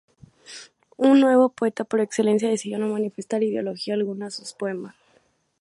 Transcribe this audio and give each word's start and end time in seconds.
Un 0.97 1.19
"nuevo 1.21 1.49
poeta" 1.49 1.83
por 1.83 1.99
excelencia, 1.99 2.49
decidió 2.49 2.79
no 2.79 2.87
manifestar 2.87 3.43
ideología 3.43 3.93
alguna 3.93 4.25
en 4.25 4.31
sus 4.31 4.51
poemas. 4.53 4.95